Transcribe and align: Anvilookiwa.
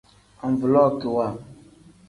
Anvilookiwa. 0.45 1.25